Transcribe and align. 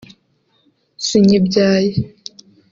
“sinyibyaye 1.05 1.91